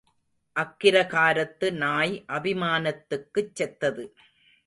[0.55, 4.15] அக்கிரகாரத்து நாய் அபிமானத்துக்குச் செத்தது.